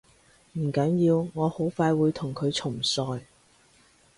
[0.53, 3.21] 唔緊要，我好快會同佢重賽